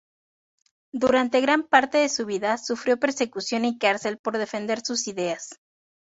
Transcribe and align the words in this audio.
Durante 0.91 1.41
gran 1.41 1.61
parte 1.61 1.99
de 1.99 2.09
su 2.09 2.25
vida 2.25 2.57
sufrió 2.57 2.97
persecución 2.99 3.65
y 3.65 3.77
cárcel 3.77 4.17
por 4.17 4.39
defender 4.39 4.81
sus 4.83 5.07
ideas. 5.07 5.59